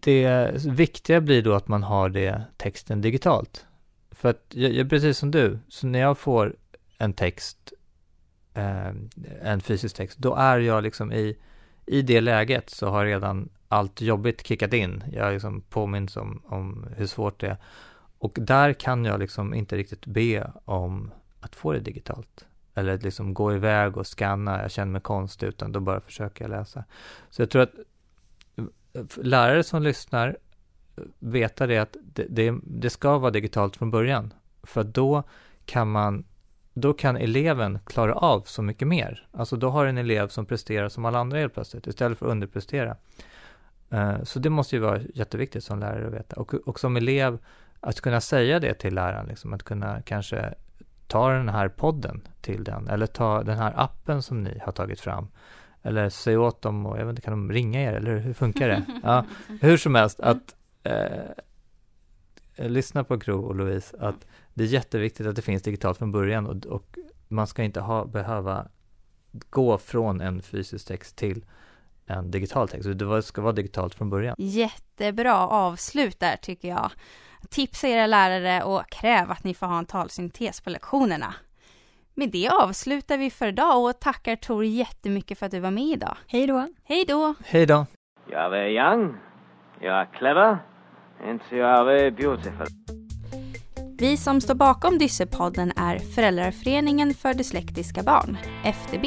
Det 0.00 0.52
viktiga 0.66 1.20
blir 1.20 1.42
då 1.42 1.54
att 1.54 1.68
man 1.68 1.82
har 1.82 2.08
det 2.08 2.44
texten 2.56 3.00
digitalt. 3.00 3.66
För 4.10 4.30
att 4.30 4.44
jag, 4.48 4.72
jag 4.72 4.90
precis 4.90 5.18
som 5.18 5.30
du, 5.30 5.58
så 5.68 5.86
när 5.86 5.98
jag 5.98 6.18
får 6.18 6.56
en 6.98 7.12
text, 7.12 7.72
eh, 8.54 8.92
en 9.42 9.60
fysisk 9.60 9.96
text, 9.96 10.18
då 10.18 10.34
är 10.34 10.58
jag 10.58 10.82
liksom 10.82 11.12
i, 11.12 11.36
i 11.86 12.02
det 12.02 12.20
läget 12.20 12.70
så 12.70 12.88
har 12.88 13.04
redan 13.04 13.48
allt 13.68 14.00
jobbigt 14.00 14.46
kickat 14.46 14.72
in. 14.72 15.04
Jag 15.12 15.32
liksom 15.32 15.60
påminns 15.60 16.16
om, 16.16 16.42
om 16.46 16.86
hur 16.96 17.06
svårt 17.06 17.40
det 17.40 17.48
är. 17.48 17.56
Och 18.18 18.38
där 18.40 18.72
kan 18.72 19.04
jag 19.04 19.20
liksom 19.20 19.54
inte 19.54 19.76
riktigt 19.76 20.06
be 20.06 20.50
om 20.64 21.10
att 21.40 21.56
få 21.56 21.72
det 21.72 21.80
digitalt. 21.80 22.46
Eller 22.74 22.98
liksom 22.98 23.34
gå 23.34 23.54
iväg 23.54 23.96
och 23.96 24.06
scanna, 24.06 24.62
jag 24.62 24.70
känner 24.70 24.92
mig 24.92 25.00
konstig, 25.00 25.46
utan 25.46 25.72
då 25.72 25.80
bara 25.80 26.00
försöker 26.00 26.44
jag 26.44 26.50
läsa. 26.50 26.84
Så 27.30 27.42
jag 27.42 27.50
tror 27.50 27.62
att 27.62 27.74
eh, 28.56 28.64
lärare 29.16 29.64
som 29.64 29.82
lyssnar 29.82 30.36
eh, 30.96 31.04
veta 31.18 31.66
det 31.66 31.78
att 31.78 31.96
det, 32.02 32.26
det, 32.28 32.54
det, 32.62 32.90
ska 32.90 33.18
vara 33.18 33.30
digitalt 33.30 33.76
från 33.76 33.90
början. 33.90 34.34
För 34.62 34.84
då 34.84 35.22
kan 35.64 35.90
man, 35.90 36.24
då 36.74 36.92
kan 36.92 37.16
eleven 37.16 37.78
klara 37.86 38.14
av 38.14 38.40
så 38.40 38.62
mycket 38.62 38.88
mer. 38.88 39.28
Alltså 39.32 39.56
då 39.56 39.70
har 39.70 39.86
en 39.86 39.98
elev 39.98 40.28
som 40.28 40.46
presterar 40.46 40.88
som 40.88 41.04
alla 41.04 41.18
andra 41.18 41.38
helt 41.38 41.54
plötsligt, 41.54 41.86
istället 41.86 42.18
för 42.18 42.26
att 42.26 42.32
underprestera. 42.32 42.96
Eh, 43.90 44.22
så 44.22 44.38
det 44.38 44.50
måste 44.50 44.76
ju 44.76 44.82
vara 44.82 45.00
jätteviktigt 45.14 45.64
som 45.64 45.78
lärare 45.78 46.06
att 46.06 46.14
veta. 46.14 46.36
Och, 46.36 46.54
och 46.54 46.80
som 46.80 46.96
elev, 46.96 47.38
att 47.80 48.00
kunna 48.00 48.20
säga 48.20 48.60
det 48.60 48.74
till 48.74 48.94
läraren, 48.94 49.26
liksom, 49.26 49.52
att 49.52 49.62
kunna 49.62 50.02
kanske 50.02 50.54
ta 51.06 51.30
den 51.30 51.48
här 51.48 51.68
podden 51.68 52.28
till 52.40 52.64
den, 52.64 52.88
eller 52.88 53.06
ta 53.06 53.42
den 53.42 53.58
här 53.58 53.72
appen 53.76 54.22
som 54.22 54.42
ni 54.42 54.58
har 54.64 54.72
tagit 54.72 55.00
fram 55.00 55.28
eller 55.84 56.08
säg 56.08 56.36
åt 56.36 56.62
dem 56.62 56.86
och 56.86 56.98
jag 56.98 57.06
vet 57.06 57.12
inte, 57.12 57.22
kan 57.22 57.48
de 57.48 57.52
ringa 57.52 57.82
er 57.82 57.92
eller 57.92 58.16
hur 58.16 58.32
funkar 58.32 58.68
det? 58.68 58.82
Ja, 59.02 59.24
hur 59.60 59.76
som 59.76 59.94
helst, 59.94 60.20
att 60.20 60.54
eh, 60.82 61.30
lyssna 62.56 63.04
på 63.04 63.16
Gro 63.16 63.42
och 63.42 63.54
Louise, 63.54 63.96
att 64.00 64.26
det 64.54 64.64
är 64.64 64.68
jätteviktigt 64.68 65.26
att 65.26 65.36
det 65.36 65.42
finns 65.42 65.62
digitalt 65.62 65.98
från 65.98 66.12
början 66.12 66.46
och, 66.46 66.66
och 66.66 66.98
man 67.28 67.46
ska 67.46 67.62
inte 67.62 67.80
ha, 67.80 68.04
behöva 68.04 68.68
gå 69.50 69.78
från 69.78 70.20
en 70.20 70.42
fysisk 70.42 70.86
text 70.86 71.16
till 71.16 71.44
en 72.06 72.30
digital 72.30 72.68
text. 72.68 72.88
Det 72.98 73.22
ska 73.22 73.42
vara 73.42 73.52
digitalt 73.52 73.94
från 73.94 74.10
början. 74.10 74.36
Jättebra 74.38 75.48
avslut 75.48 76.20
där 76.20 76.36
tycker 76.36 76.68
jag. 76.68 76.90
Tipsa 77.50 77.88
era 77.88 78.06
lärare 78.06 78.62
och 78.62 78.90
kräv 78.90 79.30
att 79.30 79.44
ni 79.44 79.54
får 79.54 79.66
ha 79.66 79.78
en 79.78 79.86
talsyntes 79.86 80.60
på 80.60 80.70
lektionerna. 80.70 81.34
Med 82.14 82.30
det 82.30 82.48
avslutar 82.48 83.18
vi 83.18 83.30
för 83.30 83.48
idag 83.48 83.84
och 83.84 84.00
tackar 84.00 84.36
Tor 84.36 84.64
jättemycket 84.64 85.38
för 85.38 85.46
att 85.46 85.52
du 85.52 85.60
var 85.60 85.70
med 85.70 85.84
idag. 85.84 86.16
Hej 86.26 86.46
då! 86.46 86.68
Hej 86.84 87.04
då! 87.08 87.34
Hej 87.44 87.66
då! 87.66 87.86
Jag 88.30 88.58
är 88.58 88.68
young, 88.68 89.14
jag 89.80 90.00
är 90.00 90.04
clever, 90.04 90.58
and 91.28 91.40
jag 91.50 92.00
är 92.00 92.10
beautiful. 92.10 92.66
Vi 93.98 94.16
som 94.16 94.40
står 94.40 94.54
bakom 94.54 94.98
Dyssepodden 94.98 95.72
är 95.76 95.98
Föräldraföreningen 95.98 97.14
för 97.14 97.34
dyslektiska 97.34 98.02
barn, 98.02 98.38
FDB. 98.64 99.04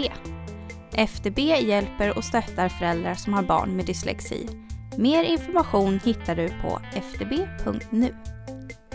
FDB 0.94 1.40
hjälper 1.40 2.18
och 2.18 2.24
stöttar 2.24 2.70
föräldrar 2.70 3.14
som 3.14 3.34
har 3.34 3.44
barn 3.44 3.76
med 3.76 3.86
dyslexi. 3.86 4.67
Mer 4.98 5.24
information 5.24 6.00
hittar 6.04 6.36
du 6.36 6.50
på 6.62 6.80
fdb.nu. 6.94 8.16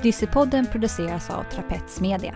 Dyssepodden 0.02 0.66
produceras 0.66 1.30
av 1.30 1.44
Trapets 1.44 2.00
Media. 2.00 2.34